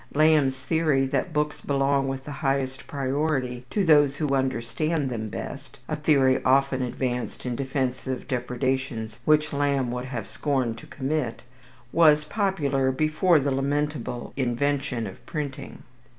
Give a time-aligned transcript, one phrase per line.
[0.15, 5.77] Lamb's theory that books belong with the highest propriety to those who understand them best
[5.87, 11.43] (a theory often advanced in defence of depredations which Lamb would have scorned to commit),
[11.91, 15.83] was popular before the lamentable invention of printing.